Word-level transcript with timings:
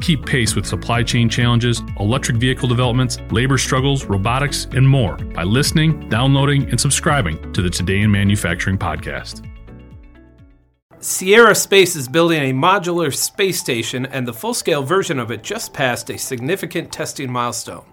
Keep 0.00 0.26
pace 0.26 0.54
with 0.56 0.66
supply 0.66 1.02
chain 1.02 1.28
challenges, 1.28 1.82
electric 1.98 2.38
vehicle 2.38 2.68
developments, 2.68 3.18
labor 3.30 3.58
struggles, 3.58 4.04
robotics, 4.06 4.66
and 4.72 4.88
more 4.88 5.16
by 5.16 5.44
listening, 5.44 6.08
downloading, 6.08 6.68
and 6.70 6.80
subscribing 6.80 7.52
to 7.52 7.62
the 7.62 7.70
Today 7.70 8.00
in 8.00 8.10
Manufacturing 8.10 8.78
podcast. 8.78 9.46
Sierra 10.98 11.54
Space 11.54 11.96
is 11.96 12.08
building 12.08 12.42
a 12.42 12.52
modular 12.52 13.14
space 13.14 13.58
station, 13.58 14.04
and 14.06 14.28
the 14.28 14.34
full 14.34 14.52
scale 14.52 14.82
version 14.82 15.18
of 15.18 15.30
it 15.30 15.42
just 15.42 15.72
passed 15.72 16.10
a 16.10 16.18
significant 16.18 16.92
testing 16.92 17.30
milestone 17.30 17.84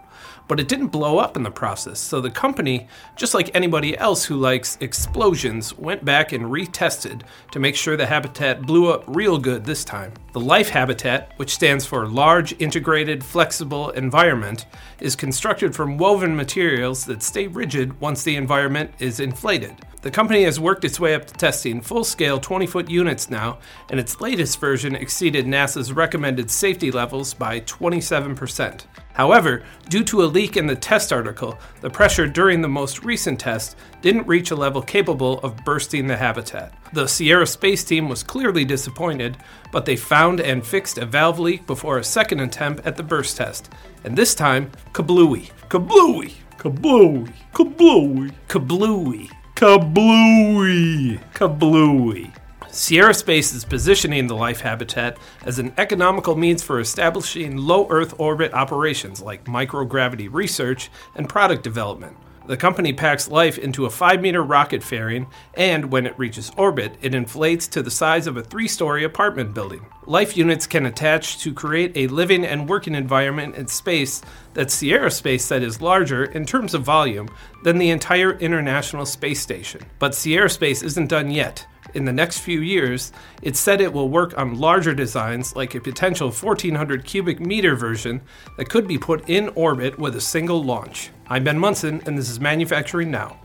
but 0.48 0.60
it 0.60 0.68
didn't 0.68 0.88
blow 0.88 1.18
up 1.18 1.36
in 1.36 1.44
the 1.44 1.52
process. 1.52 2.00
So 2.00 2.22
the 2.22 2.30
company, 2.30 2.88
just 3.16 3.34
like 3.34 3.54
anybody 3.54 3.98
else 3.98 4.26
who 4.26 4.36
likes 4.36 4.78
explosions, 4.82 5.78
went 5.78 6.06
back 6.06 6.32
and 6.32 6.46
retested 6.46 7.24
to 7.52 7.60
make 7.60 7.76
sure 7.76 7.98
the 7.98 8.06
habitat 8.06 8.62
blew 8.62 8.92
up 8.92 9.04
real 9.08 9.38
good 9.38 9.66
this 9.66 9.84
time. 9.84 10.14
The 10.34 10.40
Life 10.40 10.70
Habitat, 10.70 11.34
which 11.38 11.54
stands 11.54 11.86
for 11.86 12.08
Large 12.08 12.60
Integrated 12.62 13.24
Flexible 13.24 13.90
Environment, 13.92 14.66
is 15.00 15.16
constructed 15.16 15.76
from 15.76 15.98
woven 15.98 16.36
materials 16.36 17.06
that 17.06 17.24
stay 17.24 17.48
rigid 17.48 18.00
once 18.00 18.24
the 18.24 18.36
environment 18.36 18.92
is 19.00 19.20
inflated. 19.20 19.76
The 20.04 20.12
company 20.12 20.44
has 20.44 20.60
worked 20.60 20.86
its 20.86 21.00
way 21.00 21.16
up 21.16 21.26
to 21.26 21.34
testing 21.34 21.82
full 21.82 22.04
scale 22.04 22.40
20 22.40 22.68
foot 22.68 22.90
units 22.90 23.30
now, 23.30 23.58
and 23.90 24.00
its 24.00 24.22
latest 24.22 24.60
version 24.60 24.96
exceeded 24.96 25.46
NASA's 25.46 25.92
recommended 25.92 26.52
safety 26.52 26.92
levels 26.92 27.34
by 27.34 27.62
27%. 27.62 28.86
However, 29.18 29.64
due 29.90 30.04
to 30.04 30.22
a 30.22 30.30
leak 30.30 30.58
in 30.58 30.68
the 30.68 30.76
test 30.76 31.12
article, 31.12 31.58
the 31.82 31.90
pressure 31.90 32.28
during 32.28 32.62
the 32.62 32.68
most 32.68 33.04
recent 33.04 33.40
test 33.40 33.76
didn't 34.04 34.28
reach 34.28 34.52
a 34.52 34.56
level 34.56 34.80
capable 34.80 35.40
of 35.40 35.58
bursting 35.66 36.06
the 36.06 36.16
habitat. 36.16 36.72
The 36.94 37.08
Sierra 37.08 37.48
space 37.48 37.84
team 37.84 38.10
was 38.10 38.22
clearly 38.22 38.64
disappointed, 38.64 39.38
but 39.72 39.86
they 39.86 39.96
found 39.96 40.40
and 40.40 40.64
fixed 40.64 41.00
a 41.00 41.06
valve 41.08 41.40
leak 41.40 41.66
before 41.66 41.98
a 41.98 42.04
second 42.04 42.42
attempt 42.42 42.86
at 42.86 42.96
the 42.96 43.02
burst 43.02 43.38
test. 43.38 43.72
And 44.04 44.16
this 44.16 44.36
time, 44.36 44.70
kablooey. 44.94 45.50
Kablooey! 45.68 46.36
Kablooey! 46.60 47.34
Kablooey! 47.54 48.32
Kablooey! 48.48 49.32
Kablooey! 49.56 51.20
Kablooey! 51.34 52.32
Sierra 52.72 53.14
Space 53.14 53.54
is 53.54 53.66
positioning 53.66 54.28
the 54.28 54.36
life 54.36 54.62
habitat 54.62 55.18
as 55.46 55.58
an 55.58 55.74
economical 55.78 56.36
means 56.36 56.62
for 56.62 56.80
establishing 56.80 57.58
low 57.58 57.88
Earth 57.90 58.14
orbit 58.20 58.54
operations 58.54 59.22
like 59.22 59.46
microgravity 59.46 60.28
research 60.32 60.90
and 61.16 61.30
product 61.30 61.64
development. 61.64 62.18
The 62.48 62.56
company 62.56 62.94
packs 62.94 63.28
life 63.28 63.58
into 63.58 63.86
a 63.86 63.90
5 63.90 64.22
meter 64.22 64.42
rocket 64.42 64.82
fairing, 64.82 65.28
and 65.56 65.92
when 65.92 66.06
it 66.06 66.18
reaches 66.18 66.50
orbit, 66.56 66.96
it 67.02 67.14
inflates 67.14 67.68
to 67.70 67.82
the 67.82 67.92
size 67.92 68.26
of 68.26 68.38
a 68.38 68.44
three 68.44 68.70
story 68.70 69.04
apartment 69.04 69.54
building. 69.54 69.86
Life 70.06 70.38
units 70.38 70.66
can 70.66 70.86
attach 70.86 71.40
to 71.40 71.54
create 71.54 71.92
a 71.96 72.08
living 72.08 72.46
and 72.46 72.70
working 72.70 72.96
environment 72.96 73.56
in 73.56 73.68
space 73.68 74.22
that 74.54 74.72
Sierra 74.72 75.12
Space 75.12 75.44
said 75.44 75.62
is 75.62 75.82
larger 75.82 76.24
in 76.24 76.46
terms 76.46 76.74
of 76.74 76.84
volume 76.84 77.28
than 77.64 77.80
the 77.80 77.90
entire 77.90 78.32
International 78.38 79.06
Space 79.06 79.42
Station. 79.42 79.82
But 80.00 80.16
Sierra 80.16 80.50
Space 80.50 80.84
isn't 80.84 81.08
done 81.08 81.32
yet 81.32 81.66
in 81.98 82.06
the 82.06 82.14
next 82.14 82.40
few 82.40 82.62
years, 82.62 83.12
it 83.42 83.56
said 83.56 83.82
it 83.82 83.92
will 83.92 84.08
work 84.08 84.38
on 84.38 84.60
larger 84.60 84.94
designs 84.94 85.56
like 85.56 85.74
a 85.74 85.82
potential 85.82 86.28
1400 86.28 87.04
cubic 87.04 87.40
meter 87.40 87.76
version 87.76 88.22
that 88.56 88.70
could 88.70 88.88
be 88.88 89.00
put 89.00 89.28
in 89.28 89.50
orbit 89.56 89.98
with 89.98 90.16
a 90.16 90.22
single 90.22 90.64
launch. 90.64 91.10
I'm 91.28 91.44
Ben 91.44 91.58
Munson, 91.58 92.04
and 92.06 92.16
this 92.16 92.30
is 92.30 92.40
Manufacturing 92.40 93.10
Now. 93.10 93.40